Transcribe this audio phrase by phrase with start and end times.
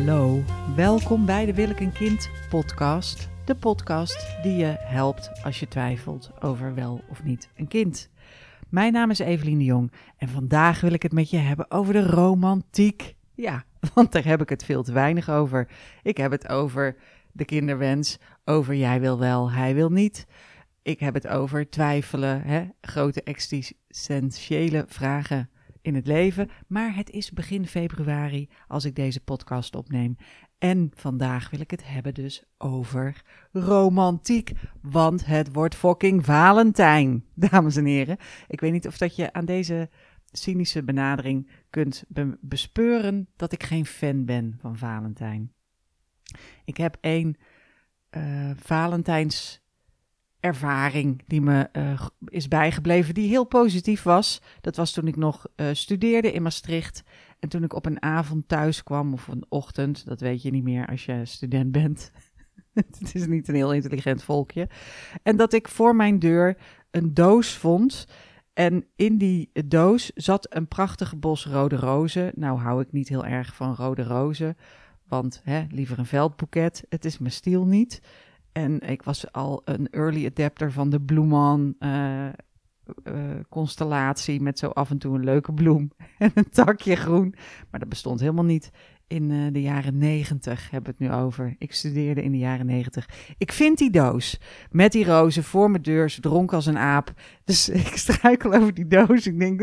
[0.00, 0.42] Hallo,
[0.76, 3.28] welkom bij de Wil ik een kind podcast.
[3.44, 8.10] De podcast die je helpt als je twijfelt over wel of niet een kind.
[8.68, 11.92] Mijn naam is Evelien de Jong en vandaag wil ik het met je hebben over
[11.92, 13.14] de romantiek.
[13.34, 13.64] Ja,
[13.94, 15.68] want daar heb ik het veel te weinig over.
[16.02, 16.96] Ik heb het over
[17.32, 20.26] de kinderwens, over jij wil wel, hij wil niet.
[20.82, 22.64] Ik heb het over twijfelen, hè?
[22.80, 25.50] grote existentiële vragen
[25.82, 26.50] in het leven.
[26.66, 30.16] Maar het is begin februari als ik deze podcast opneem.
[30.58, 33.22] En vandaag wil ik het hebben dus over
[33.52, 34.52] romantiek.
[34.82, 38.16] Want het wordt fucking Valentijn, dames en heren.
[38.48, 39.90] Ik weet niet of dat je aan deze
[40.32, 42.04] cynische benadering kunt
[42.40, 45.52] bespeuren dat ik geen fan ben van Valentijn.
[46.64, 47.36] Ik heb een
[48.16, 49.59] uh, Valentijns
[50.40, 54.40] ervaring die me uh, is bijgebleven, die heel positief was.
[54.60, 57.02] Dat was toen ik nog uh, studeerde in Maastricht.
[57.38, 60.64] En toen ik op een avond thuis kwam, of een ochtend, dat weet je niet
[60.64, 62.10] meer als je student bent.
[62.72, 64.68] Het is niet een heel intelligent volkje.
[65.22, 66.56] En dat ik voor mijn deur
[66.90, 68.06] een doos vond.
[68.52, 72.32] En in die doos zat een prachtige bos rode rozen.
[72.34, 74.56] Nou hou ik niet heel erg van rode rozen,
[75.08, 76.84] want hè, liever een veldboeket.
[76.88, 78.00] Het is mijn stiel niet.
[78.52, 81.74] En ik was al een early adapter van de Bloeman
[83.04, 87.34] uh, constellatie met zo af en toe een leuke bloem en een takje groen.
[87.70, 88.70] Maar dat bestond helemaal niet
[89.06, 91.54] in uh, de jaren negentig, hebben we het nu over.
[91.58, 93.08] Ik studeerde in de jaren negentig.
[93.38, 94.40] Ik vind die doos
[94.70, 97.12] met die rozen voor mijn deur, ze dronk als een aap.
[97.44, 99.26] Dus ik struikel over die doos.
[99.26, 99.60] Ik denk,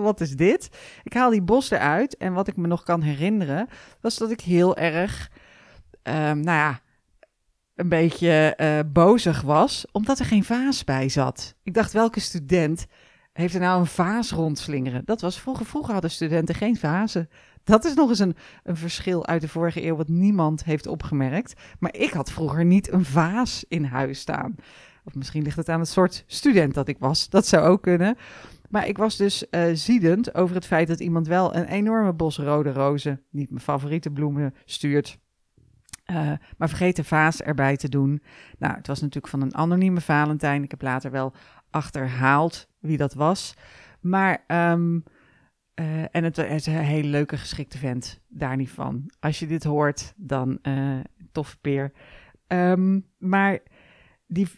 [0.00, 0.68] wat is dit?
[1.02, 3.68] Ik haal die bos eruit en wat ik me nog kan herinneren,
[4.00, 5.30] was dat ik heel erg,
[6.02, 6.80] um, nou ja
[7.76, 11.54] een beetje uh, bozig was, omdat er geen vaas bij zat.
[11.62, 12.86] Ik dacht, welke student
[13.32, 15.02] heeft er nou een vaas rondslingeren?
[15.04, 17.28] Dat was vroeger, vroeger hadden studenten geen vazen.
[17.64, 21.60] Dat is nog eens een, een verschil uit de vorige eeuw wat niemand heeft opgemerkt.
[21.78, 24.54] Maar ik had vroeger niet een vaas in huis staan.
[25.04, 27.28] Of misschien ligt het aan het soort student dat ik was.
[27.28, 28.16] Dat zou ook kunnen.
[28.68, 32.38] Maar ik was dus uh, ziedend over het feit dat iemand wel een enorme bos
[32.38, 35.18] rode rozen, niet mijn favoriete bloemen, stuurt.
[36.10, 38.22] Uh, maar vergeet de vaas erbij te doen.
[38.58, 40.62] Nou, het was natuurlijk van een anonieme Valentijn.
[40.62, 41.32] Ik heb later wel
[41.70, 43.54] achterhaald wie dat was.
[44.00, 45.04] Maar, um,
[45.80, 49.10] uh, en het, is een hele leuke geschikte vent, daar niet van.
[49.20, 50.98] Als je dit hoort, dan uh,
[51.32, 51.92] toffe peer.
[52.48, 53.58] Um, maar
[54.26, 54.48] die,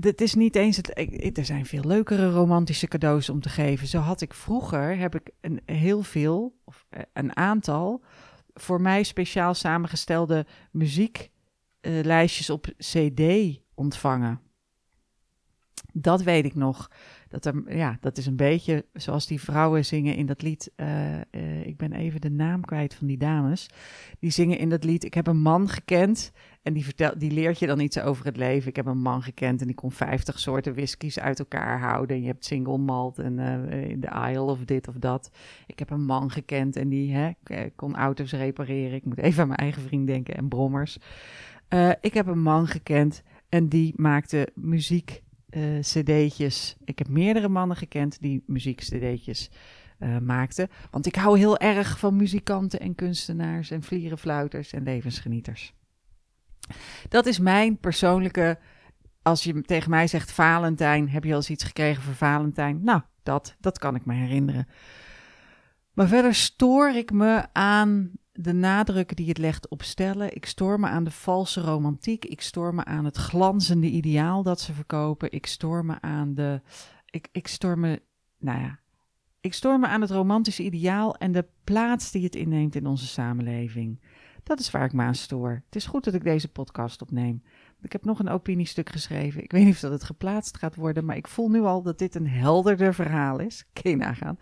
[0.00, 0.98] het is niet eens het.
[1.38, 3.86] Er zijn veel leukere romantische cadeaus om te geven.
[3.86, 8.04] Zo had ik vroeger, heb ik een, heel veel, of een aantal
[8.54, 13.22] voor mij speciaal samengestelde muzieklijstjes op CD
[13.74, 14.43] ontvangen.
[15.92, 16.90] Dat weet ik nog.
[17.28, 20.72] Dat, er, ja, dat is een beetje zoals die vrouwen zingen in dat lied.
[20.76, 23.68] Uh, uh, ik ben even de naam kwijt van die dames.
[24.18, 25.04] Die zingen in dat lied.
[25.04, 26.32] Ik heb een man gekend.
[26.62, 28.68] En die, vertel, die leert je dan iets over het leven.
[28.68, 32.16] Ik heb een man gekend en die kon 50 soorten whiskies uit elkaar houden.
[32.16, 35.30] En je hebt single malt en in de aisle of dit of dat.
[35.66, 37.30] Ik heb een man gekend en die hè,
[37.76, 38.94] kon auto's repareren.
[38.94, 40.98] Ik moet even aan mijn eigen vriend denken en brommers.
[42.00, 45.22] ik heb een man gekend en die maakte muziek
[45.56, 46.76] uh, cd'tjes.
[46.84, 49.50] Ik heb meerdere mannen gekend die muziek-cd'tjes
[49.98, 50.68] uh, maakten.
[50.90, 55.74] Want ik hou heel erg van muzikanten en kunstenaars en vlierenfluiters en levensgenieters.
[57.08, 58.58] Dat is mijn persoonlijke...
[59.22, 62.80] Als je tegen mij zegt Valentijn, heb je al eens iets gekregen voor Valentijn?
[62.82, 64.68] Nou, dat, dat kan ik me herinneren.
[65.92, 70.34] Maar verder stoor ik me aan de nadruk die het legt op stellen.
[70.34, 72.24] Ik stoor me aan de valse romantiek.
[72.24, 75.32] Ik stoor me aan het glanzende ideaal dat ze verkopen.
[75.32, 76.60] Ik stoor me aan de.
[77.10, 78.02] Ik, ik stoor me.
[78.38, 78.78] Nou ja.
[79.40, 83.06] Ik stoor me aan het romantische ideaal en de plaats die het inneemt in onze
[83.06, 84.00] samenleving.
[84.42, 85.62] Dat is waar ik me aan stoor.
[85.64, 87.42] Het is goed dat ik deze podcast opneem.
[87.84, 89.42] Ik heb nog een opiniestuk geschreven.
[89.42, 91.98] Ik weet niet of dat het geplaatst gaat worden, maar ik voel nu al dat
[91.98, 93.64] dit een helderder verhaal is.
[93.72, 94.38] Kun je nagaan.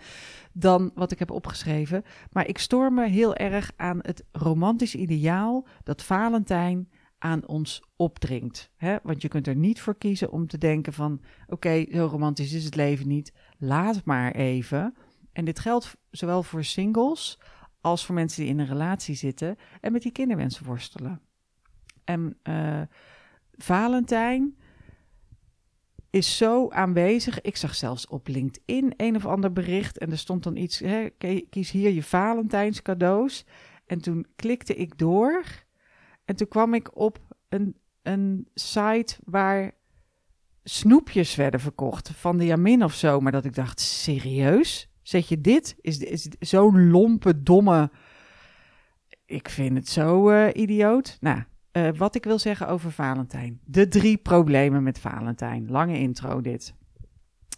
[0.53, 2.05] Dan wat ik heb opgeschreven.
[2.31, 6.89] Maar ik stoor me heel erg aan het romantisch ideaal dat Valentijn
[7.19, 8.71] aan ons opdringt.
[8.77, 8.97] Hè?
[9.03, 11.21] Want je kunt er niet voor kiezen om te denken van...
[11.47, 13.33] oké, zo romantisch is het leven niet.
[13.59, 14.95] Laat maar even.
[15.33, 17.39] En dit geldt zowel voor singles
[17.81, 19.57] als voor mensen die in een relatie zitten...
[19.81, 21.21] en met die kinderwensen worstelen.
[22.05, 22.39] En...
[22.49, 22.83] Uh,
[23.57, 24.57] Valentijn
[26.11, 27.41] is zo aanwezig.
[27.41, 31.09] Ik zag zelfs op LinkedIn een of ander bericht en er stond dan iets, hè,
[31.51, 33.45] kies hier je Valentijns cadeaus.
[33.87, 35.45] En toen klikte ik door
[36.25, 37.19] en toen kwam ik op
[37.49, 39.73] een, een site waar
[40.65, 43.21] snoepjes werden verkocht van de Jamin of zo.
[43.21, 44.91] Maar dat ik dacht, serieus?
[45.03, 45.77] Zet je dit?
[45.81, 47.91] Is, is zo'n lompe, domme
[49.33, 51.17] ik vind het zo eh, idioot.
[51.21, 53.61] Nou, eh, wat ik wil zeggen over Valentijn.
[53.65, 55.71] De drie problemen met Valentijn.
[55.71, 56.75] Lange intro dit.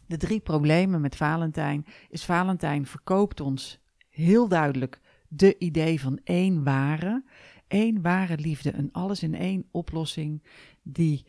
[0.07, 6.65] De drie problemen met Valentijn is Valentijn verkoopt ons heel duidelijk de idee van één
[6.65, 7.25] ware,
[7.69, 10.43] één ware liefde, een alles in één oplossing
[10.83, 11.27] die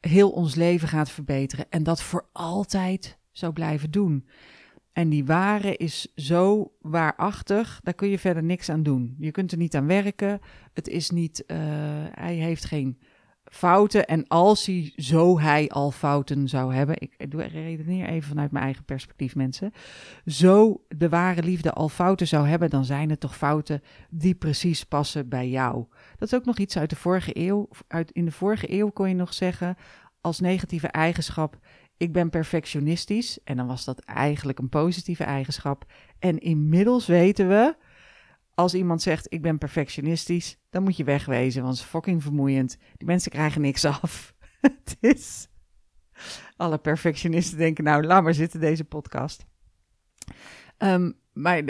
[0.00, 4.28] heel ons leven gaat verbeteren en dat voor altijd zou blijven doen.
[4.92, 9.14] En die ware is zo waarachtig, daar kun je verder niks aan doen.
[9.18, 10.40] Je kunt er niet aan werken.
[10.72, 11.56] Het is niet, uh,
[12.10, 12.98] hij heeft geen
[13.44, 14.06] fouten.
[14.06, 18.84] En als hij, zo hij al fouten zou hebben, ik redeneer even vanuit mijn eigen
[18.84, 19.72] perspectief, mensen.
[20.26, 24.84] Zo de ware liefde al fouten zou hebben, dan zijn het toch fouten die precies
[24.84, 25.84] passen bij jou.
[26.16, 27.68] Dat is ook nog iets uit de vorige eeuw.
[27.88, 29.76] Uit, in de vorige eeuw kon je nog zeggen,
[30.20, 31.58] als negatieve eigenschap,
[32.00, 33.38] ik ben perfectionistisch.
[33.44, 35.84] En dan was dat eigenlijk een positieve eigenschap.
[36.18, 37.76] En inmiddels weten we,
[38.54, 42.76] als iemand zegt ik ben perfectionistisch, dan moet je wegwezen, want het is fucking vermoeiend.
[42.96, 44.34] Die mensen krijgen niks af.
[44.60, 45.48] het is.
[46.56, 49.46] Alle perfectionisten denken, nou, laat maar zitten deze podcast.
[50.78, 51.62] Um, maar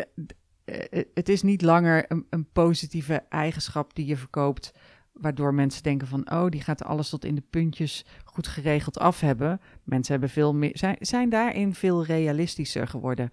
[0.64, 4.72] eh, het is niet langer een positieve eigenschap die je verkoopt
[5.20, 9.20] waardoor mensen denken van, oh, die gaat alles tot in de puntjes goed geregeld af
[9.20, 9.60] hebben.
[9.84, 13.30] Mensen hebben veel meer, zijn, zijn daarin veel realistischer geworden.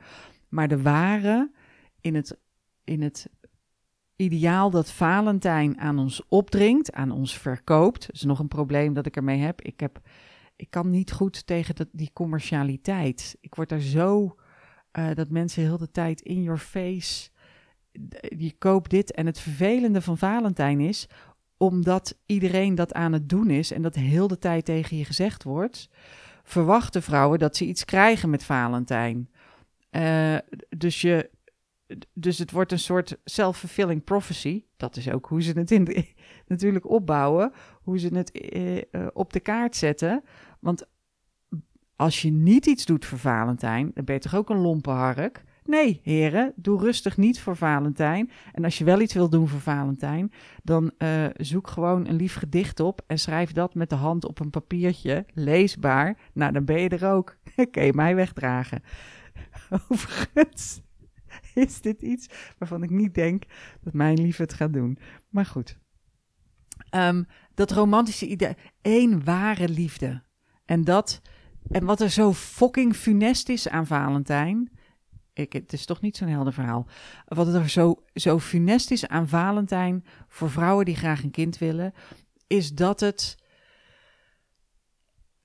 [0.50, 1.52] Maar de ware
[2.02, 2.38] in het,
[2.84, 3.30] in het
[4.16, 9.16] ideaal dat Valentijn aan ons opdringt, aan ons verkoopt, is nog een probleem dat ik
[9.16, 9.62] ermee heb.
[9.62, 10.00] Ik, heb,
[10.56, 13.38] ik kan niet goed tegen dat, die commercialiteit.
[13.42, 14.36] Ik word daar zo,
[14.98, 17.30] uh, dat mensen heel de tijd in your face
[18.38, 19.12] je koopt dit.
[19.12, 21.08] En het vervelende van Valentijn is,
[21.58, 25.44] omdat iedereen dat aan het doen is en dat heel de tijd tegen je gezegd
[25.44, 25.90] wordt,
[26.44, 29.30] verwachten vrouwen dat ze iets krijgen met Valentijn.
[29.92, 30.38] Uh,
[30.78, 31.30] dus, je,
[32.14, 34.64] dus het wordt een soort self-fulfilling prophecy.
[34.78, 35.88] Dat is ook hoe ze het in
[36.48, 37.52] natuurlijk opbouwen,
[37.82, 40.24] hoe ze het uh, op de kaart zetten.
[40.60, 40.86] Want
[41.96, 45.44] als je niet iets doet voor Valentijn, dan ben je toch ook een lompe hark.
[45.68, 48.32] Nee, heren, doe rustig niet voor Valentijn.
[48.52, 50.32] En als je wel iets wil doen voor Valentijn,
[50.64, 54.40] dan uh, zoek gewoon een lief gedicht op en schrijf dat met de hand op
[54.40, 56.18] een papiertje, leesbaar.
[56.34, 57.38] Nou, dan ben je er ook.
[57.72, 58.82] Kun mij wegdragen.
[59.90, 60.82] Overigens
[61.54, 63.44] is dit iets waarvan ik niet denk
[63.82, 64.98] dat mijn lief het gaat doen.
[65.30, 65.78] Maar goed.
[66.96, 70.24] Um, dat romantische idee, één ware liefde.
[70.66, 71.22] En dat,
[71.70, 74.72] en wat er zo fucking funest is aan Valentijn,
[75.38, 76.88] ik, het is toch niet zo'n helder verhaal.
[77.26, 81.94] Wat er zo, zo funest is aan Valentijn voor vrouwen die graag een kind willen,
[82.48, 83.46] is dat het.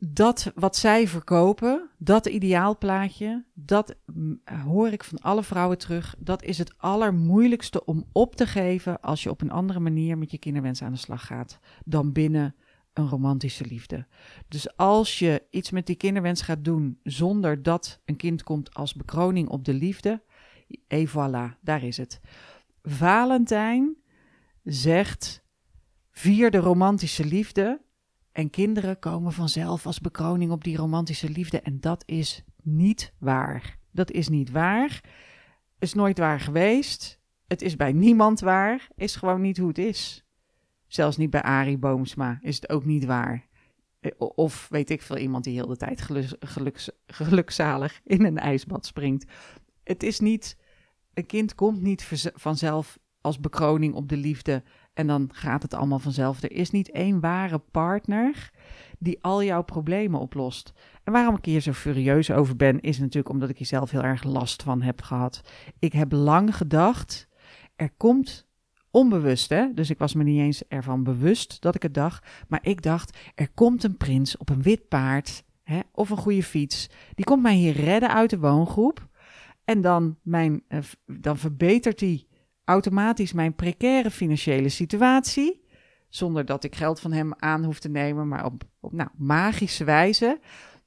[0.05, 3.97] Dat wat zij verkopen, dat ideaalplaatje, dat
[4.65, 6.15] hoor ik van alle vrouwen terug.
[6.19, 10.31] Dat is het allermoeilijkste om op te geven als je op een andere manier met
[10.31, 12.55] je kinderwens aan de slag gaat dan binnen
[12.93, 14.06] een romantische liefde.
[14.49, 18.94] Dus als je iets met die kinderwens gaat doen zonder dat een kind komt als
[18.94, 20.23] bekroning op de liefde,
[20.87, 22.21] et voilà, daar is het.
[22.83, 23.97] Valentijn
[24.65, 25.44] zegt:
[26.11, 27.81] vier de romantische liefde
[28.33, 31.61] en kinderen komen vanzelf als bekroning op die romantische liefde.
[31.61, 33.79] En dat is niet waar.
[33.91, 35.01] Dat is niet waar.
[35.79, 37.20] Is nooit waar geweest.
[37.46, 38.89] Het is bij niemand waar.
[38.96, 40.21] Is gewoon niet hoe het is.
[40.93, 43.46] Zelfs niet bij Arie Boomsma is het ook niet waar.
[44.01, 46.08] Eh, of weet ik veel, iemand die heel de tijd
[47.06, 49.32] gelukzalig in een ijsbad springt.
[49.84, 50.56] Het is niet,
[51.15, 54.63] een kind komt niet vanzelf als bekroning op de liefde
[54.94, 56.43] en dan gaat het allemaal vanzelf.
[56.43, 58.51] Er is niet één ware partner
[58.99, 60.72] die al jouw problemen oplost.
[61.05, 64.03] En waarom ik hier zo furieus over ben, is natuurlijk omdat ik hier zelf heel
[64.03, 65.41] erg last van heb gehad.
[65.79, 67.29] Ik heb lang gedacht,
[67.77, 68.51] er komt
[68.93, 69.75] Onbewust, hè?
[69.75, 72.27] Dus ik was me niet eens ervan bewust dat ik het dacht.
[72.49, 76.43] Maar ik dacht, er komt een prins op een wit paard hè, of een goede
[76.43, 76.91] fiets.
[77.15, 79.08] Die komt mij hier redden uit de woongroep.
[79.65, 82.27] En dan, mijn, uh, dan verbetert hij
[82.65, 85.65] automatisch mijn precaire financiële situatie.
[86.08, 89.84] Zonder dat ik geld van hem aan hoef te nemen, maar op, op nou, magische
[89.84, 90.41] wijze.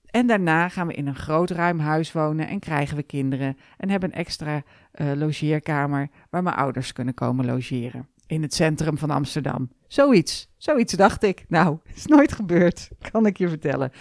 [0.05, 3.89] En daarna gaan we in een groot ruim huis wonen en krijgen we kinderen en
[3.89, 4.63] hebben een extra
[5.01, 8.07] uh, logeerkamer waar mijn ouders kunnen komen logeren.
[8.27, 9.69] In het centrum van Amsterdam.
[9.87, 10.49] Zoiets.
[10.57, 11.45] Zoiets dacht ik.
[11.47, 13.91] Nou, is nooit gebeurd, kan ik je vertellen.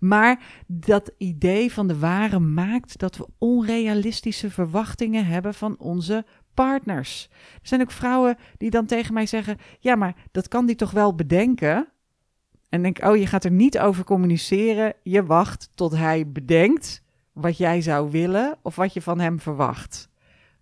[0.00, 7.28] Maar dat idee van de ware maakt dat we onrealistische verwachtingen hebben van onze partners.
[7.52, 10.90] Er zijn ook vrouwen die dan tegen mij zeggen: Ja, maar dat kan die toch
[10.90, 11.88] wel bedenken?
[12.68, 14.94] En denk, oh, je gaat er niet over communiceren.
[15.02, 20.08] Je wacht tot hij bedenkt wat jij zou willen of wat je van hem verwacht.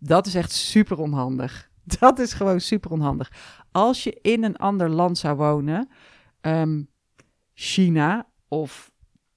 [0.04, 1.71] Dat is echt super onhandig.
[1.99, 3.32] Dat is gewoon super onhandig.
[3.71, 5.88] Als je in een ander land zou wonen,
[6.40, 6.82] ehm,
[7.54, 8.92] China of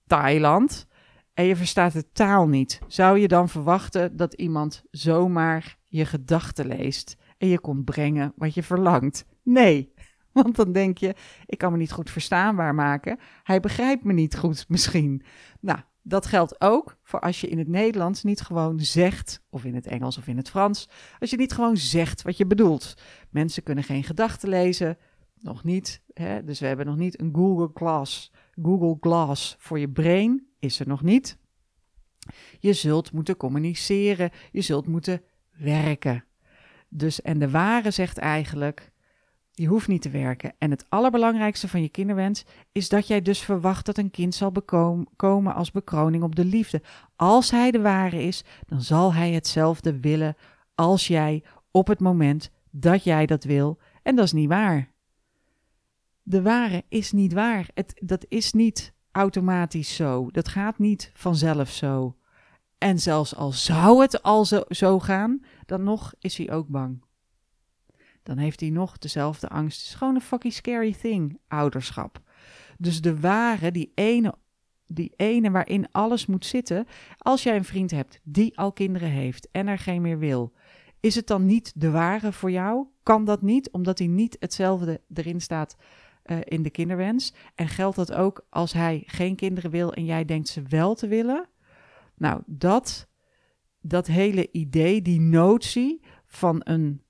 [0.08, 0.88] Thailand,
[1.34, 6.68] en je verstaat de taal niet, zou je dan verwachten dat iemand zomaar je gedachten
[6.68, 9.26] leest en je komt brengen wat je verlangt?
[9.44, 9.94] Nee,
[10.34, 13.20] want dan denk je, ik kan me niet goed verstaanbaar maken.
[13.44, 15.24] Hij begrijpt me niet goed misschien.
[15.60, 19.76] Nou, dat geldt ook voor als je in het Nederlands niet gewoon zegt, of in
[19.76, 22.94] het Engels of in het Frans, als je niet gewoon zegt wat je bedoelt.
[23.30, 24.98] Mensen kunnen geen gedachten lezen,
[25.40, 26.02] nog niet.
[26.14, 26.44] Hè?
[26.44, 28.32] Dus we hebben nog niet een Google Glass,
[28.62, 31.38] Google Glass voor je brain, is er nog niet.
[32.60, 35.22] Je zult moeten communiceren, je zult moeten
[35.52, 36.24] werken.
[36.90, 38.92] Dus, en de ware zegt eigenlijk,
[39.58, 40.54] je hoeft niet te werken.
[40.58, 44.52] En het allerbelangrijkste van je kinderwens is dat jij dus verwacht dat een kind zal
[45.16, 46.82] komen als bekroning op de liefde.
[47.16, 50.36] Als hij de ware is, dan zal hij hetzelfde willen
[50.76, 53.78] als jij op het moment dat jij dat wil.
[54.04, 54.92] En dat is niet waar.
[56.24, 57.68] De ware is niet waar.
[57.74, 60.32] Het, dat is niet automatisch zo.
[60.32, 62.16] Dat gaat niet vanzelf zo.
[62.78, 67.05] En zelfs al zou het al zo, zo gaan, dan nog is hij ook bang
[68.26, 69.78] dan heeft hij nog dezelfde angst.
[69.78, 72.22] Het is gewoon een fucking scary thing, ouderschap.
[72.78, 74.36] Dus de ware, die ene,
[74.88, 76.86] die ene waarin alles moet zitten.
[77.18, 80.54] Als jij een vriend hebt die al kinderen heeft en er geen meer wil,
[81.00, 82.86] is het dan niet de ware voor jou?
[83.04, 85.76] Kan dat niet, omdat hij niet hetzelfde erin staat
[86.26, 87.34] uh, in de kinderwens?
[87.56, 91.08] En geldt dat ook als hij geen kinderen wil en jij denkt ze wel te
[91.08, 91.50] willen?
[92.16, 93.08] Nou, dat,
[93.82, 97.05] dat hele idee, die notie van een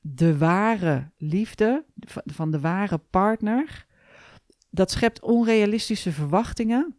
[0.00, 1.84] de ware liefde,
[2.24, 3.86] van de ware partner,
[4.70, 6.94] dat schept onrealistische verwachtingen.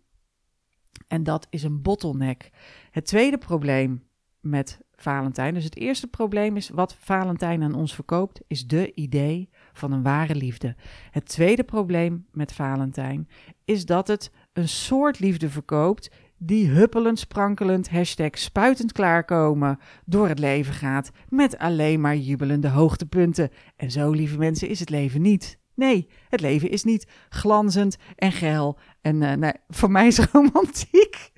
[1.08, 2.50] En dat is een bottleneck.
[2.92, 4.04] Het tweede probleem
[4.40, 9.50] met Valentijn, dus het eerste probleem is wat Valentijn aan ons verkoopt, is de idee
[9.74, 10.76] van een ware liefde.
[11.12, 13.28] Het tweede probleem met Valentijn
[13.66, 16.12] is dat het een soort liefde verkoopt
[16.44, 23.50] die huppelend, sprankelend, hashtag spuitend klaarkomen door het leven gaat met alleen maar jubelende hoogtepunten.
[23.76, 25.60] En zo, lieve mensen, is het leven niet.
[25.76, 28.80] Nee, het leven is niet glanzend en geil.
[29.02, 31.32] En uh, nee, voor mij is romantiek.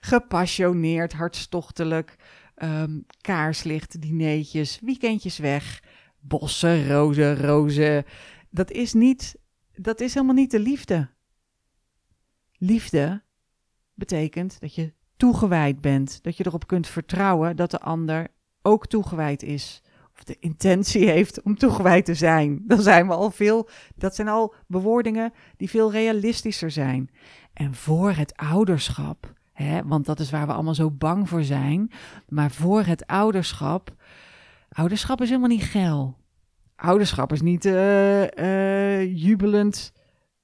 [0.00, 2.16] Gepassioneerd, hartstochtelijk,
[2.56, 5.82] um, kaarslicht, dineetjes, weekendjes weg,
[6.20, 8.04] bossen, rozen, rozen.
[8.50, 9.36] Dat is niet,
[9.72, 11.10] dat is helemaal niet de liefde.
[12.58, 13.22] Liefde
[13.94, 16.22] betekent dat je toegewijd bent.
[16.22, 18.28] Dat je erop kunt vertrouwen dat de ander
[18.62, 19.82] ook toegewijd is.
[20.14, 22.62] Of de intentie heeft om toegewijd te zijn.
[22.66, 23.68] Dan zijn we al veel.
[23.94, 27.10] Dat zijn al bewoordingen die veel realistischer zijn.
[27.52, 31.90] En voor het ouderschap, hè, want dat is waar we allemaal zo bang voor zijn.
[32.28, 33.94] Maar voor het ouderschap.
[34.68, 36.16] Ouderschap is helemaal niet geil.
[36.76, 39.92] Ouderschap is niet uh, uh, jubelend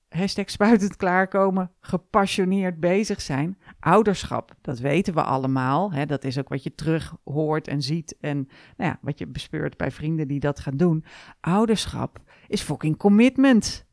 [0.09, 3.59] hashtag spuitend klaarkomen, gepassioneerd bezig zijn.
[3.81, 5.93] Ouderschap, dat weten we allemaal.
[5.93, 6.07] Hè?
[6.07, 8.37] Dat is ook wat je terug hoort en ziet en
[8.77, 11.05] nou ja, wat je bespeurt bij vrienden die dat gaan doen.
[11.41, 13.87] Ouderschap is fucking commitment.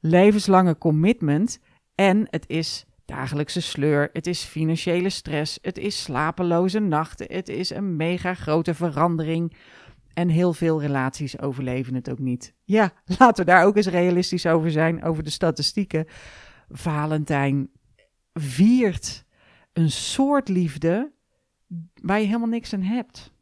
[0.00, 1.60] Levenslange commitment.
[1.94, 7.70] En het is dagelijkse sleur, het is financiële stress, het is slapeloze nachten, het is
[7.70, 9.56] een mega grote verandering
[10.16, 12.54] en heel veel relaties overleven het ook niet.
[12.64, 16.06] Ja, laten we daar ook eens realistisch over zijn, over de statistieken.
[16.68, 17.70] Valentijn
[18.32, 19.24] viert
[19.72, 21.12] een soort liefde
[22.02, 23.32] waar je helemaal niks aan hebt.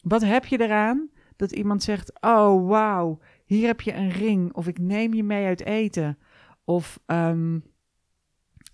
[0.00, 4.52] Wat heb je eraan dat iemand zegt: Oh, wauw, hier heb je een ring.
[4.52, 6.18] Of ik neem je mee uit eten.
[6.64, 7.64] Of um,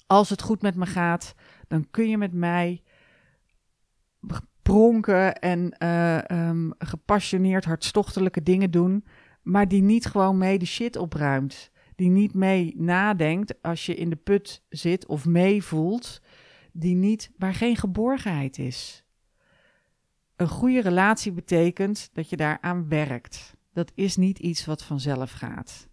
[0.06, 1.35] als het goed met me gaat,
[1.68, 2.82] dan kun je met mij
[4.62, 9.05] pronken en uh, um, gepassioneerd hartstochtelijke dingen doen,
[9.43, 11.71] maar die niet gewoon mee de shit opruimt.
[11.95, 16.21] Die niet mee nadenkt als je in de put zit of meevoelt,
[16.73, 19.05] die niet, waar geen geborgenheid is.
[20.37, 23.57] Een goede relatie betekent dat je daaraan werkt.
[23.73, 25.88] Dat is niet iets wat vanzelf gaat.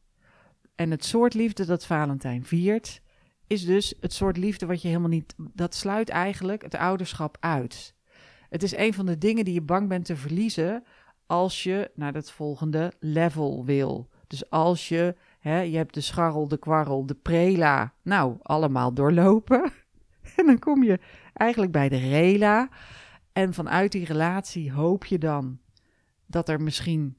[0.75, 3.01] En het soort liefde dat Valentijn viert,
[3.47, 5.33] is dus het soort liefde wat je helemaal niet.
[5.37, 7.95] Dat sluit eigenlijk het ouderschap uit.
[8.49, 10.83] Het is een van de dingen die je bang bent te verliezen
[11.25, 14.09] als je naar het volgende level wil.
[14.27, 19.71] Dus als je, hè, je hebt de scharrel, de kwarrel, de prela, nou, allemaal doorlopen.
[20.35, 20.99] En dan kom je
[21.33, 22.69] eigenlijk bij de rela.
[23.33, 25.59] En vanuit die relatie hoop je dan
[26.25, 27.17] dat er misschien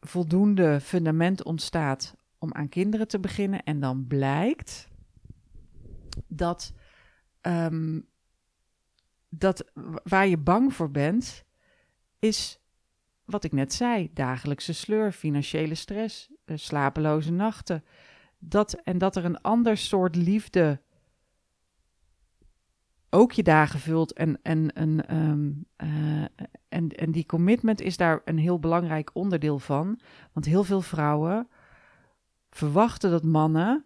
[0.00, 3.62] voldoende fundament ontstaat om aan kinderen te beginnen.
[3.62, 4.88] En dan blijkt
[6.26, 6.72] dat
[7.42, 8.06] um,
[9.34, 9.64] dat
[10.04, 11.44] waar je bang voor bent,
[12.18, 12.60] is
[13.24, 17.84] wat ik net zei, dagelijkse sleur, financiële stress, eh, slapeloze nachten.
[18.38, 20.80] Dat, en dat er een ander soort liefde
[23.10, 24.12] ook je dagen vult.
[24.12, 26.24] En, en, en, ehm, eh,
[26.68, 30.00] en, en die commitment is daar een heel belangrijk onderdeel van.
[30.32, 31.48] Want heel veel vrouwen
[32.50, 33.84] verwachten dat mannen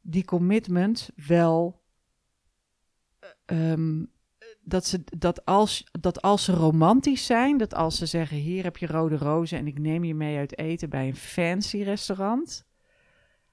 [0.00, 1.84] die commitment wel.
[3.44, 4.04] Ehm,
[4.68, 8.76] dat, ze, dat, als, dat als ze romantisch zijn, dat als ze zeggen: Hier heb
[8.76, 12.66] je rode rozen en ik neem je mee uit eten bij een fancy restaurant.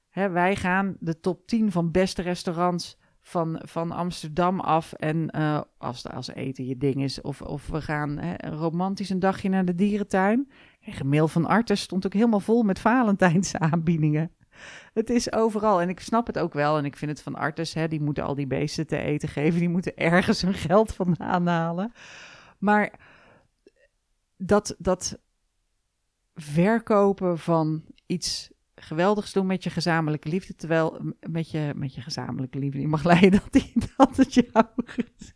[0.09, 4.93] Hè, wij gaan de top 10 van beste restaurants van, van Amsterdam af.
[4.93, 9.19] En uh, als, als eten je ding is, of, of we gaan hè, romantisch een
[9.19, 10.51] dagje naar de dierentuin.
[10.81, 14.31] Een mail van Artes stond ook helemaal vol met Valentijnse aanbiedingen.
[14.93, 15.81] Het is overal.
[15.81, 16.77] En ik snap het ook wel.
[16.77, 19.59] En ik vind het van Artes, hè, die moeten al die beesten te eten geven.
[19.59, 21.93] Die moeten ergens hun geld vandaan halen.
[22.57, 22.99] Maar
[24.37, 25.19] dat, dat
[26.35, 30.55] verkopen van iets geweldigs doen met je gezamenlijke liefde.
[30.55, 34.73] Terwijl met je, met je gezamenlijke liefde, je mag leiden dat, die, dat het jouw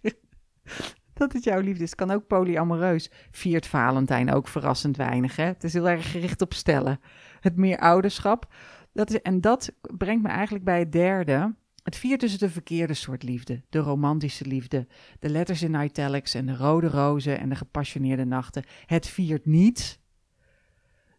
[1.17, 1.95] dat het jouw liefde is.
[1.95, 3.11] kan ook polyamoreus.
[3.31, 5.35] Viert Valentijn ook verrassend weinig.
[5.35, 5.43] Hè?
[5.43, 6.99] Het is heel erg gericht op stellen.
[7.39, 8.53] Het meer ouderschap.
[8.97, 11.55] Dat is, en dat brengt me eigenlijk bij het derde.
[11.83, 13.63] Het viert dus de verkeerde soort liefde.
[13.69, 14.87] De romantische liefde.
[15.19, 18.63] De letters in italics en de rode rozen en de gepassioneerde nachten.
[18.85, 19.99] Het viert niet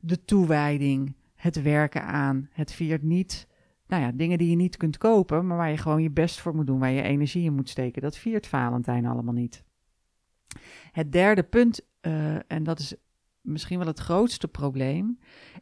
[0.01, 2.49] de toewijding, het werken aan.
[2.53, 3.49] Het viert niet,
[3.87, 6.55] nou ja, dingen die je niet kunt kopen, maar waar je gewoon je best voor
[6.55, 8.03] moet doen, waar je energie in moet steken.
[8.03, 9.65] Dat viert Valentijn allemaal niet.
[10.93, 12.95] Het derde punt, uh, en dat is
[13.49, 15.19] misschien wel het grootste probleem,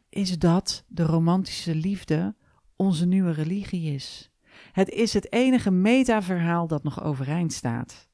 [0.09, 2.35] is dat de romantische liefde
[2.75, 4.31] onze nieuwe religie is.
[4.71, 8.09] Het is het enige metaverhaal dat nog overeind staat.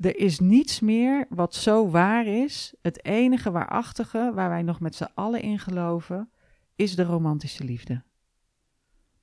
[0.00, 2.74] Er is niets meer wat zo waar is.
[2.82, 6.30] Het enige waarachtige waar wij nog met z'n allen in geloven,
[6.76, 8.02] is de romantische liefde.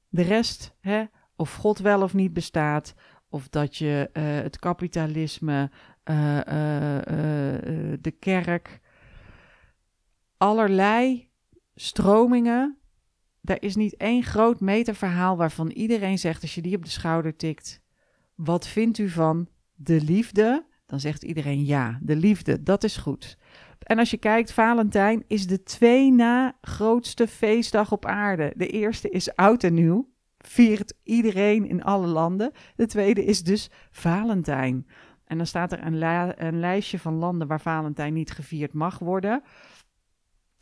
[0.10, 1.04] De rest, hè,
[1.36, 2.94] of God wel of niet bestaat,
[3.30, 5.72] of dat je uh, het kapitalisme,
[6.06, 6.44] uh, uh,
[8.02, 8.80] de kerk,
[10.40, 11.30] allerlei
[11.76, 12.78] stromingen.
[13.42, 17.36] Daar is niet één groot metaverhaal waarvan iedereen zegt, als je die op de schouder
[17.36, 17.82] tikt,
[18.36, 20.66] wat vindt u van de liefde?
[20.86, 23.38] Dan zegt iedereen ja, de liefde, dat is goed.
[23.80, 28.54] En als je kijkt, Valentijn is de twee na grootste feestdag op aarde.
[28.56, 32.52] De eerste is oud en nieuw, viert iedereen in alle landen.
[32.76, 34.88] De tweede is dus Valentijn.
[35.26, 36.04] En dan staat er een,
[36.46, 39.44] een lijstje van landen waar Valentijn niet gevierd mag worden.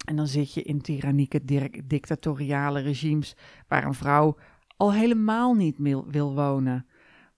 [0.05, 1.41] En dan zit je in tyrannieke,
[1.85, 3.35] dictatoriale regimes
[3.67, 4.37] waar een vrouw
[4.77, 6.85] al helemaal niet wil wonen.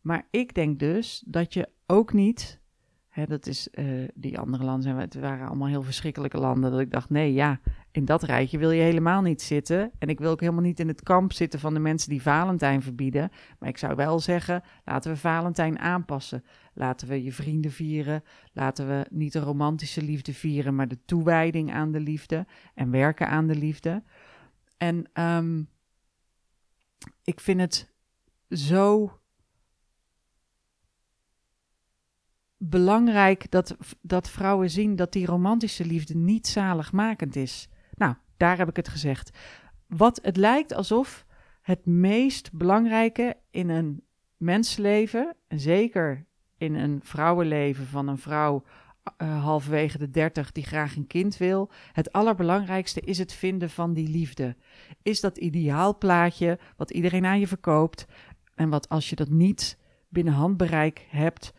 [0.02, 2.60] Maar ik denk dus dat je ook niet
[3.28, 6.72] dat is, uh, die andere landen het waren allemaal heel verschrikkelijke landen.
[6.72, 7.60] Dat ik dacht, nee, ja,
[7.92, 9.92] in dat rijtje wil je helemaal niet zitten.
[10.00, 12.82] En ik wil ook helemaal niet in het kamp zitten van de mensen die Valentijn
[12.82, 13.32] verbieden.
[13.60, 16.44] Maar ik zou wel zeggen, laten we Valentijn aanpassen.
[16.80, 18.24] Laten we je vrienden vieren.
[18.54, 22.46] Laten we niet de romantische liefde vieren, maar de toewijding aan de liefde.
[22.74, 24.04] En werken aan de liefde.
[24.78, 25.70] En um,
[27.24, 27.94] ik vind het
[28.50, 29.20] zo
[32.58, 37.70] belangrijk dat, dat vrouwen zien dat die romantische liefde niet zaligmakend is.
[37.94, 39.38] Nou, daar heb ik het gezegd.
[39.88, 41.26] Wat het lijkt alsof
[41.62, 44.04] het meest belangrijke in een
[44.38, 46.28] mensleven, en zeker
[46.60, 48.64] in een vrouwenleven van een vrouw
[49.18, 53.94] uh, halverwege de dertig die graag een kind wil, het allerbelangrijkste is het vinden van
[53.94, 54.56] die liefde.
[55.02, 58.06] Is dat ideaalplaatje wat iedereen aan je verkoopt
[58.56, 59.78] en wat als je dat niet
[60.10, 61.54] binnen handbereik hebt,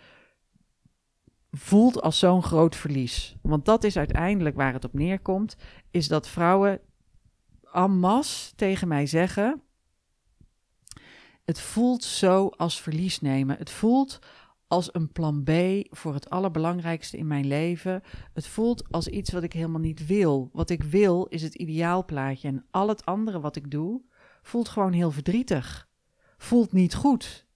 [1.50, 3.36] voelt als zo'n groot verlies.
[3.42, 5.56] Want dat is uiteindelijk waar het op neerkomt,
[5.90, 6.80] is dat vrouwen
[7.72, 9.62] en masse tegen mij zeggen:
[11.44, 13.56] het voelt zo als verlies nemen.
[13.56, 14.18] Het voelt
[14.70, 15.50] als een plan B
[15.96, 18.02] voor het allerbelangrijkste in mijn leven.
[18.32, 20.50] Het voelt als iets wat ik helemaal niet wil.
[20.52, 24.02] Wat ik wil is het ideaalplaatje en al het andere wat ik doe
[24.42, 25.88] voelt gewoon heel verdrietig.
[26.36, 27.46] Voelt niet goed.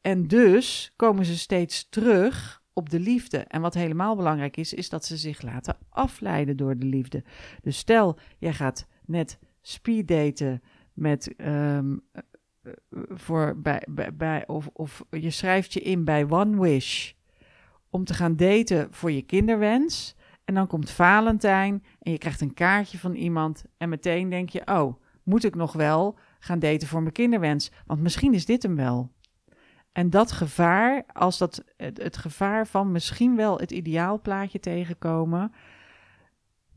[0.00, 3.38] En dus komen ze steeds terug op de liefde.
[3.38, 7.24] En wat helemaal belangrijk is, is dat ze zich laten afleiden door de liefde.
[7.62, 11.34] Dus stel, jij gaat net speeddaten met.
[11.40, 12.02] Um,
[13.10, 17.12] voor bij, bij, bij, of, of je schrijft je in bij One Wish
[17.90, 20.14] om te gaan daten voor je kinderwens.
[20.44, 23.64] En dan komt Valentijn en je krijgt een kaartje van iemand.
[23.76, 27.70] En meteen denk je: Oh, moet ik nog wel gaan daten voor mijn kinderwens?
[27.86, 29.10] Want misschien is dit hem wel.
[29.92, 35.52] En dat gevaar, als dat het, het, gevaar van misschien wel het ideaalplaatje tegenkomen,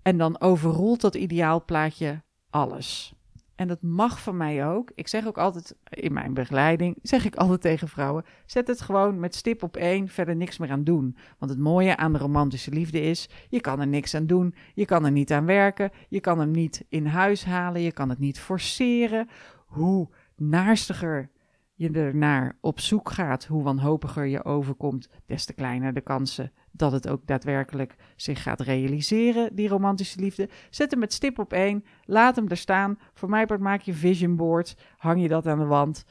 [0.02, 3.14] En dan overroelt dat ideaalplaatje alles.
[3.56, 4.92] En dat mag van mij ook.
[4.96, 9.20] Ik zeg ook altijd in mijn begeleiding, zeg ik altijd tegen vrouwen: zet het gewoon
[9.20, 11.18] met stip op één, verder niks meer aan doen.
[11.38, 14.86] Want het mooie aan de romantische liefde is: je kan er niks aan doen, je
[14.86, 18.20] kan er niet aan werken, je kan hem niet in huis halen, je kan het
[18.20, 19.30] niet forceren.
[19.66, 21.30] Hoe naarstiger
[21.74, 26.92] je ernaar op zoek gaat, hoe wanhopiger je overkomt, des te kleiner de kansen dat
[26.92, 30.50] het ook daadwerkelijk zich gaat realiseren, die romantische liefde.
[30.70, 33.00] Zet hem met stip op één, laat hem er staan.
[33.14, 36.06] Voor mij maak je vision board, hang je dat aan de wand.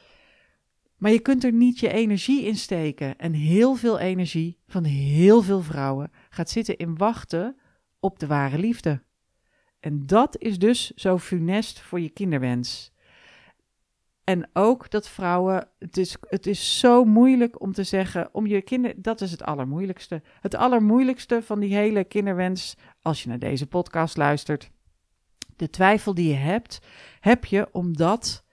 [0.97, 3.17] Maar je kunt er niet je energie in steken.
[3.17, 7.57] En heel veel energie van heel veel vrouwen gaat zitten in wachten
[7.99, 9.03] op de ware liefde.
[9.79, 12.93] En dat is dus zo funest voor je kinderwens.
[14.25, 18.61] En ook dat vrouwen, het is, het is zo moeilijk om te zeggen, om je
[18.61, 20.21] kinderen, dat is het allermoeilijkste.
[20.41, 24.71] Het allermoeilijkste van die hele kinderwens, als je naar deze podcast luistert,
[25.55, 26.79] de twijfel die je hebt,
[27.19, 28.43] heb je omdat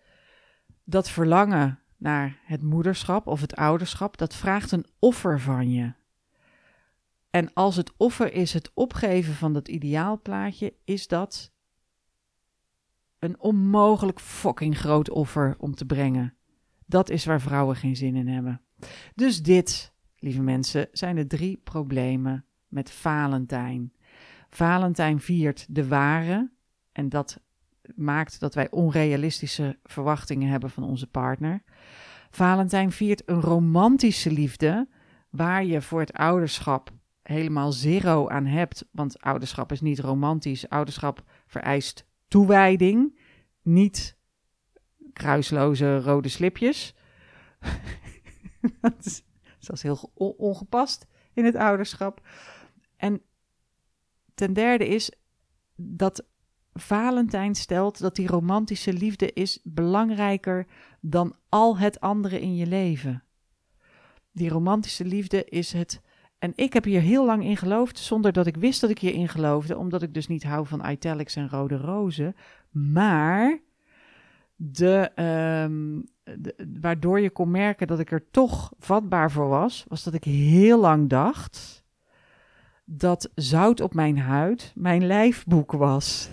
[0.85, 5.93] dat verlangen naar het moederschap of het ouderschap, dat vraagt een offer van je.
[7.31, 11.53] En als het offer is het opgeven van dat ideaalplaatje, is dat
[13.23, 16.35] een onmogelijk fucking groot offer om te brengen.
[16.87, 18.61] Dat is waar vrouwen geen zin in hebben.
[19.15, 23.93] Dus dit, lieve mensen, zijn de drie problemen met Valentijn.
[24.51, 26.51] Valentijn viert de ware
[26.93, 27.41] en dat
[27.95, 31.63] maakt dat wij onrealistische verwachtingen hebben van onze partner.
[32.31, 34.89] Valentijn viert een romantische liefde
[35.31, 36.91] waar je voor het ouderschap
[37.23, 40.69] helemaal zero aan hebt, want ouderschap is niet romantisch.
[40.69, 43.19] Ouderschap vereist toewijding,
[43.63, 44.17] niet
[45.13, 46.95] kruisloze rode slipjes.
[48.81, 49.23] dat,
[49.75, 52.27] is, heel ongepast in het ouderschap.
[52.97, 53.23] En
[54.35, 55.13] ten derde is
[55.77, 56.27] dat
[56.73, 60.67] Valentijn stelt dat die romantische liefde is belangrijker
[61.01, 63.25] dan al het andere in je leven.
[64.31, 66.03] Die romantische liefde is het
[66.43, 69.29] en ik heb hier heel lang in geloofd, zonder dat ik wist dat ik hierin
[69.29, 72.37] geloofde, omdat ik dus niet hou van italics en rode rozen.
[72.71, 73.59] Maar
[74.57, 76.01] de, ehm,
[76.81, 80.81] waardoor je kon merken dat ik er toch vatbaar voor was, was dat ik heel
[80.81, 81.85] lang dacht
[82.85, 86.29] dat zout op mijn huid mijn lijfboek was.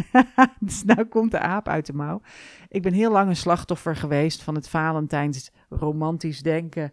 [0.60, 2.20] dus nou komt de aap uit de mouw.
[2.68, 6.92] Ik ben heel lang een slachtoffer geweest van het Valentijns romantisch denken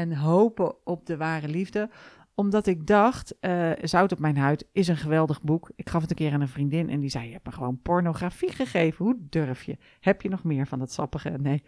[0.00, 1.90] en hopen op de ware liefde
[2.34, 5.70] omdat ik dacht, uh, Zout op mijn huid is een geweldig boek.
[5.76, 7.82] Ik gaf het een keer aan een vriendin en die zei, je hebt me gewoon
[7.82, 9.04] pornografie gegeven.
[9.04, 9.78] Hoe durf je?
[10.00, 11.30] Heb je nog meer van dat sappige?
[11.30, 11.62] Nee.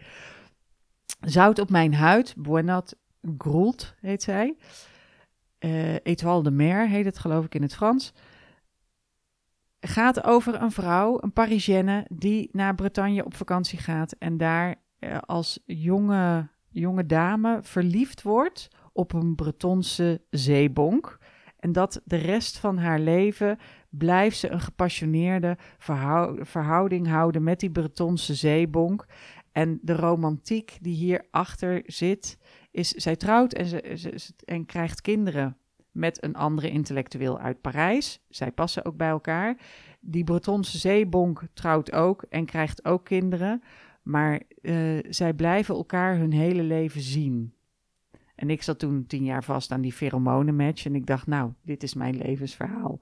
[1.21, 2.95] Zout op mijn huid, Buenat
[3.37, 4.55] Groult heet zij.
[5.59, 8.13] Uh, Etoile de Mer heet het geloof ik in het Frans.
[9.79, 14.11] Gaat over een vrouw, een Parisienne, die naar Bretagne op vakantie gaat.
[14.11, 21.17] En daar uh, als jonge jonge dame verliefd wordt op een Bretonse zeebonk.
[21.59, 23.57] En dat de rest van haar leven
[23.89, 25.57] blijft ze een gepassioneerde
[26.41, 29.05] verhouding houden met die Bretonse zeebonk.
[29.51, 32.37] En de romantiek die hierachter zit,
[32.71, 35.57] is zij trouwt en, ze, ze, en krijgt kinderen
[35.91, 38.19] met een andere intellectueel uit Parijs.
[38.29, 39.57] Zij passen ook bij elkaar.
[39.99, 43.63] Die Bretonse zeebonk trouwt ook en krijgt ook kinderen.
[44.03, 47.53] Maar uh, zij blijven elkaar hun hele leven zien.
[48.35, 50.85] En ik zat toen tien jaar vast aan die pheromonenmatch.
[50.85, 52.99] En ik dacht, nou, dit is mijn levensverhaal.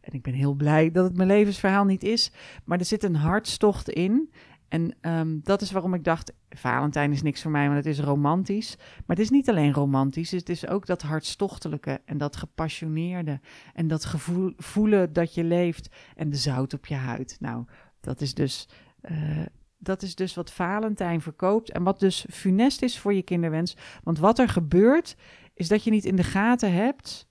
[0.00, 2.32] En ik ben heel blij dat het mijn levensverhaal niet is.
[2.64, 4.30] Maar er zit een hartstocht in.
[4.68, 8.00] En um, dat is waarom ik dacht, Valentijn is niks voor mij, want het is
[8.00, 8.76] romantisch.
[8.78, 13.40] Maar het is niet alleen romantisch, het is ook dat hartstochtelijke en dat gepassioneerde.
[13.74, 17.36] En dat gevoel, voelen dat je leeft en de zout op je huid.
[17.40, 17.64] Nou,
[18.00, 18.68] dat is dus
[19.10, 19.46] uh,
[19.84, 23.76] dat is dus wat Valentijn verkoopt en wat dus funest is voor je kinderwens.
[24.02, 25.16] Want wat er gebeurt,
[25.54, 27.28] is dat je niet in de gaten hebt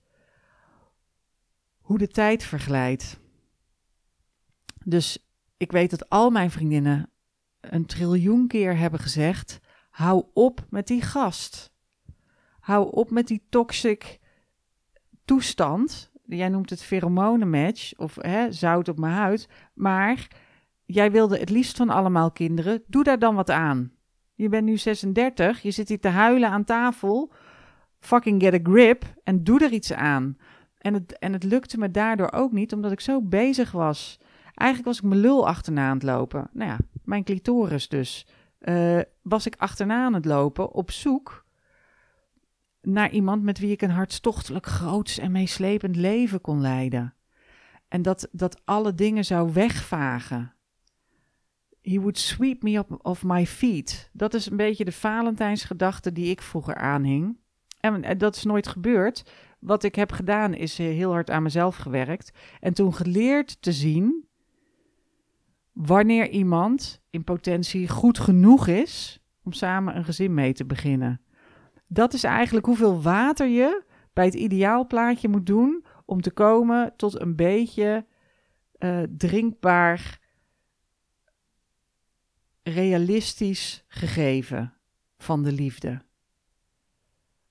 [1.80, 3.20] hoe de tijd verglijdt.
[4.86, 7.10] Dus ik weet dat al mijn vriendinnen
[7.60, 11.74] een triljoen keer hebben gezegd: hou op met die gast.
[12.60, 14.20] Hou op met die toxic
[15.26, 16.12] toestand.
[16.26, 19.48] Jij noemt het pheromonenmatch of hè, zout op mijn huid.
[19.74, 20.28] Maar
[20.94, 22.84] jij wilde het liefst van allemaal kinderen.
[22.88, 23.92] Doe daar dan wat aan.
[24.34, 27.34] Je bent nu 36, je zit hier te huilen aan tafel.
[28.00, 30.38] Fucking get a grip en doe er iets aan.
[30.78, 34.20] En het, en het lukte me daardoor ook niet, omdat ik zo bezig was.
[34.54, 36.50] Eigenlijk was ik mijn lul achterna aan het lopen.
[36.54, 38.28] Nou ja, mijn clitoris dus.
[38.60, 41.46] Uh, was ik achterna aan het lopen op zoek
[42.82, 47.14] naar iemand met wie ik een hartstochtelijk groots en meeslepend leven kon leiden.
[47.88, 50.54] En dat, dat alle dingen zou wegvagen.
[51.84, 54.10] He would sweep me up off my feet.
[54.14, 57.38] Dat is een beetje de Valentijnsgedachte die ik vroeger aanhing.
[57.80, 59.32] En, dat is nooit gebeurd.
[59.60, 62.32] Wat ik heb gedaan is heel hard aan mezelf gewerkt.
[62.60, 64.28] En toen geleerd te zien
[65.72, 71.22] wanneer iemand in potentie goed genoeg is om samen een gezin mee te beginnen.
[71.88, 77.22] Dat is eigenlijk hoeveel water je bij het ideaalplaatje moet doen om te komen tot
[77.22, 78.06] een beetje
[78.80, 80.20] uh, drinkbaar,
[82.64, 84.74] realistisch gegeven
[85.18, 86.02] van de liefde.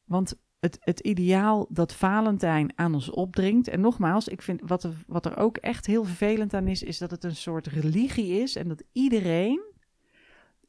[0.05, 3.69] Want het, het ideaal dat Valentijn aan ons opdringt.
[3.69, 6.99] En nogmaals, ik vind wat er, wat er ook echt heel vervelend aan is, is
[6.99, 8.57] dat het een soort religie is.
[8.57, 9.63] En dat iedereen,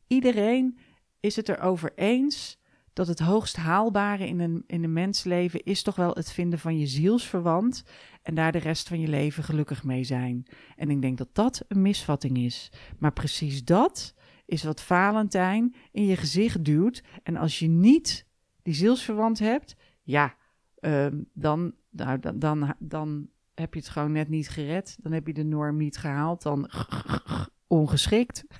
[0.08, 0.78] iedereen
[1.20, 2.62] is het erover eens
[2.94, 6.78] dat het hoogst haalbare in een, in een mensleven is toch wel het vinden van
[6.78, 7.84] je zielsverwant
[8.22, 10.46] en daar de rest van je leven gelukkig mee zijn.
[10.76, 12.72] En ik denk dat dat een misvatting is.
[13.00, 14.14] Maar precies dat
[14.46, 17.04] is wat Valentijn in je gezicht duwt.
[17.24, 18.28] En als je niet
[18.62, 20.36] die zielsverwant hebt, ja,
[20.80, 24.98] ehm, dan, nou, dan, dan, dan heb je het gewoon net niet gered.
[25.02, 26.42] Dan heb je de norm niet gehaald.
[26.42, 26.70] Dan
[27.68, 28.44] ongeschikt.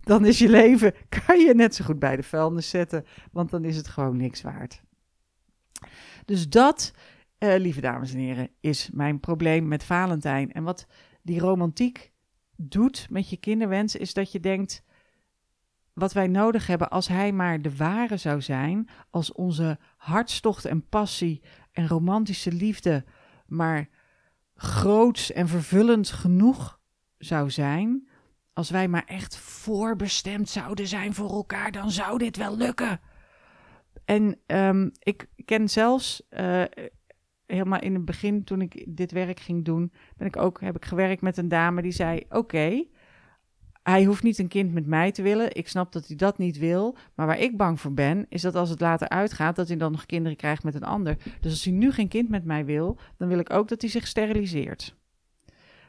[0.00, 0.94] Dan is je leven,
[1.26, 4.42] kan je net zo goed bij de vuilnis zetten, want dan is het gewoon niks
[4.42, 4.82] waard.
[6.24, 6.92] Dus dat,
[7.38, 10.52] uh, lieve dames en heren, is mijn probleem met Valentijn.
[10.52, 10.86] En wat
[11.22, 12.12] die romantiek
[12.56, 14.82] doet met je kinderwens, is dat je denkt:
[15.98, 20.88] wat wij nodig hebben als hij maar de ware zou zijn, als onze hartstocht en
[20.88, 23.04] passie en romantische liefde
[23.46, 23.88] maar
[24.54, 26.80] groots en vervullend genoeg
[27.18, 28.08] zou zijn,
[28.52, 33.00] als wij maar echt voorbestemd zouden zijn voor elkaar, dan zou dit wel lukken.
[34.04, 36.62] En um, ik ken zelfs uh,
[37.46, 40.84] helemaal in het begin, toen ik dit werk ging doen, ben ik ook, heb ik
[40.84, 42.84] gewerkt met een dame die zei: Oké,
[43.90, 45.56] hij hoeft niet een kind met mij te willen.
[45.56, 46.96] Ik snap dat hij dat niet wil.
[47.14, 49.92] Maar waar ik bang voor ben, is dat als het later uitgaat, dat hij dan
[49.92, 51.16] nog kinderen krijgt met een ander.
[51.40, 53.90] Dus als hij nu geen kind met mij wil, dan wil ik ook dat hij
[53.90, 54.96] zich steriliseert.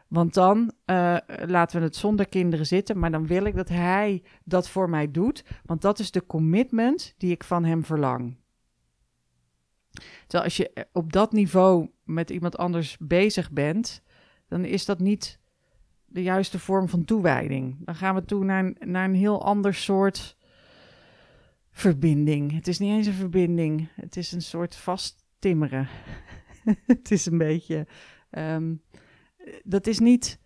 [0.08, 3.00] Want dan uh, laten we het zonder kinderen zitten.
[3.00, 5.44] Maar dan wil ik dat hij dat voor mij doet.
[5.66, 8.36] Want dat is de commitment die ik van hem verlang.
[10.22, 14.04] Terwijl als je op dat niveau met iemand anders bezig bent,
[14.48, 15.39] dan is dat niet
[16.10, 17.76] de juiste vorm van toewijding.
[17.80, 20.38] Dan gaan we toe naar naar een heel ander soort
[21.72, 22.54] verbinding.
[22.54, 25.88] Het is niet eens een verbinding, het is een soort vasttimmeren.
[26.86, 27.88] het is een beetje.
[28.32, 28.82] Um,
[29.64, 30.40] dat is niet.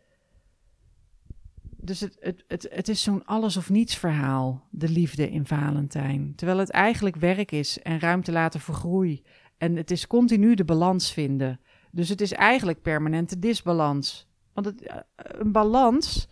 [1.78, 6.34] Dus het, het, het, het is zo'n alles of niets verhaal, de liefde in Valentijn.
[6.36, 9.24] Terwijl het eigenlijk werk is en ruimte laten voor groei.
[9.58, 11.60] En het is continu de balans vinden.
[11.92, 14.32] Dus het is eigenlijk permanente disbalans.
[14.54, 16.28] Want eh, een balans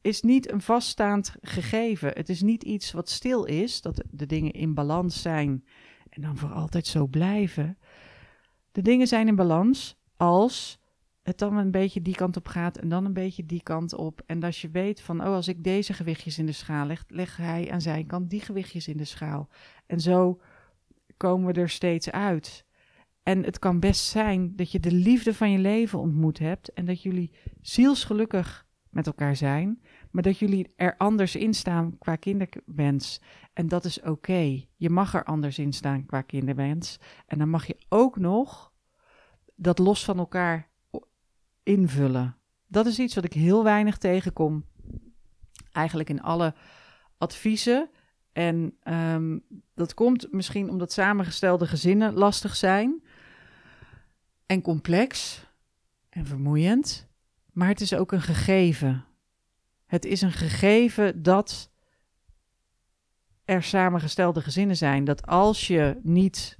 [0.00, 2.08] is niet een vaststaand gegeven.
[2.08, 5.64] Het is niet iets wat stil is, dat de dingen in balans zijn
[6.08, 7.78] en dan voor altijd zo blijven.
[8.72, 10.78] De dingen zijn in balans als
[11.22, 14.22] het dan een beetje die kant op gaat en dan een beetje die kant op.
[14.26, 17.36] En als je weet van, oh, als ik deze gewichtjes in de schaal leg, leg
[17.36, 19.48] hij aan zijn kant die gewichtjes in de schaal.
[19.86, 20.40] En zo
[21.16, 22.64] komen we er steeds uit.
[23.24, 26.84] En het kan best zijn dat je de liefde van je leven ontmoet hebt en
[26.84, 33.20] dat jullie zielsgelukkig met elkaar zijn, maar dat jullie er anders in staan qua kinderwens.
[33.52, 34.64] En dat is oké.
[34.76, 36.98] Je mag er anders in staan qua kinderwens.
[37.26, 38.72] En dan mag je ook nog
[39.54, 40.70] dat los van elkaar
[41.62, 42.36] invullen.
[42.66, 44.64] Dat is iets wat ik heel weinig tegenkom,
[45.72, 46.54] eigenlijk in alle
[47.18, 47.90] adviezen.
[48.32, 53.02] En um, dat komt misschien omdat samengestelde gezinnen lastig zijn
[54.46, 55.42] en complex
[56.08, 57.08] en vermoeiend,
[57.52, 59.04] maar het is ook een gegeven.
[59.86, 61.72] Het is een gegeven dat
[63.44, 65.04] er samengestelde gezinnen zijn.
[65.04, 66.58] Dat als je niet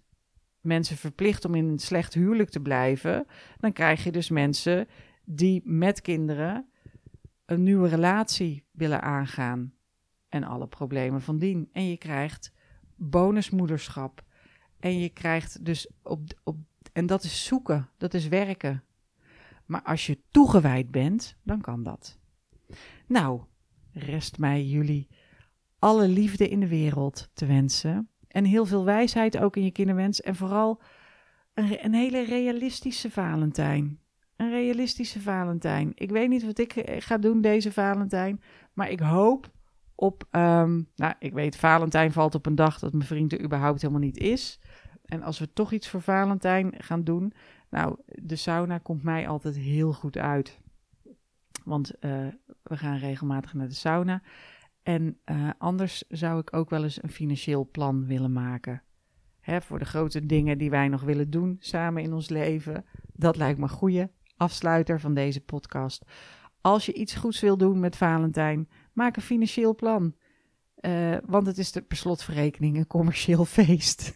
[0.61, 3.27] mensen verplicht om in een slecht huwelijk te blijven,
[3.59, 4.89] dan krijg je dus mensen
[5.25, 6.69] die met kinderen
[7.45, 9.75] een nieuwe relatie willen aangaan.
[10.29, 11.69] En alle problemen van dien.
[11.73, 12.53] En je krijgt
[12.97, 14.25] bonusmoederschap.
[14.81, 16.57] En je krijgt dus op, op
[16.95, 18.83] en dat is zoeken, dat is werken.
[19.67, 22.19] Maar als je toegewijd bent, dan kan dat.
[23.07, 23.41] Nou,
[23.93, 25.09] rest mij jullie
[25.79, 28.09] alle liefde in de wereld te wensen.
[28.29, 30.21] En heel veel wijsheid ook in je kinderwens.
[30.21, 30.83] En vooral
[31.55, 33.99] een, een hele realistische Valentijn.
[34.37, 35.93] Een realistische Valentijn.
[35.95, 38.43] Ik weet niet wat ik ga doen deze Valentijn.
[38.73, 39.53] Maar ik hoop
[39.95, 40.29] op.
[40.31, 44.03] Um, nou, ik weet, Valentijn valt op een dag dat mijn vriend er überhaupt helemaal
[44.03, 44.61] niet is.
[45.15, 47.33] En als we toch iets voor Valentijn gaan doen,
[47.71, 50.59] nou, de sauna komt mij altijd heel goed uit.
[51.65, 52.27] Want uh,
[52.63, 54.23] we gaan regelmatig naar de sauna.
[54.83, 58.83] En uh, anders zou ik ook wel eens een financieel plan willen maken.
[59.41, 62.85] Hè, voor de grote dingen die wij nog willen doen samen in ons leven.
[63.13, 66.05] Dat lijkt me een goede afsluiter van deze podcast.
[66.61, 70.15] Als je iets goeds wil doen met Valentijn, maak een financieel plan.
[70.81, 74.15] Uh, want het is per slotverrekening een commercieel feest.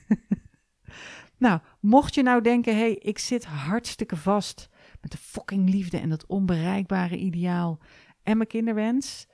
[1.37, 4.69] Nou, mocht je nou denken: hé, hey, ik zit hartstikke vast
[5.01, 7.79] met de fucking liefde en dat onbereikbare ideaal
[8.23, 9.27] en mijn kinderwens.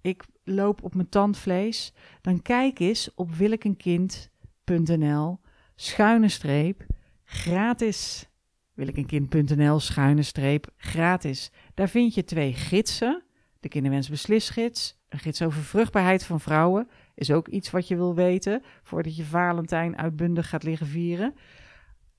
[0.00, 1.92] Ik loop op mijn tandvlees.
[2.20, 5.40] Dan kijk eens op willekenkind.nl
[5.74, 6.86] schuine streep
[7.24, 8.28] gratis.
[8.74, 11.50] Willekenkind.nl schuine streep gratis.
[11.74, 13.22] Daar vind je twee gidsen.
[13.60, 14.98] De kinderwens beslisgids.
[15.08, 16.88] Een gids over vruchtbaarheid van vrouwen.
[17.16, 21.34] Is ook iets wat je wil weten voordat je Valentijn uitbundig gaat liggen vieren.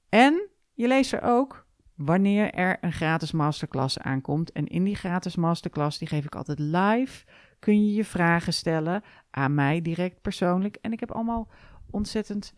[0.10, 4.52] En je leest er ook wanneer er een gratis masterclass aankomt.
[4.52, 7.26] En in die gratis masterclass, die geef ik altijd live,
[7.60, 10.78] kun je je vragen stellen aan mij direct persoonlijk.
[10.82, 11.50] En ik heb allemaal
[11.92, 12.54] ontzettend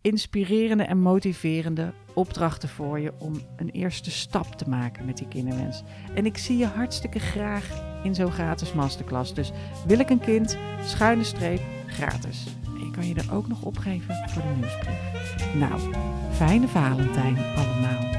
[0.00, 5.82] inspirerende en motiverende opdrachten voor je om een eerste stap te maken met die kinderwens.
[6.14, 9.34] En ik zie je hartstikke graag in zo'n gratis masterclass.
[9.34, 9.52] Dus
[9.86, 12.46] wil ik een kind, schuine streep, gratis.
[12.66, 15.54] En je kan je er ook nog opgeven voor de nieuwsbrief.
[15.54, 15.94] Nou,
[16.32, 18.10] fijne Valentijn allemaal.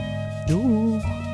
[0.46, 1.33] Doeg!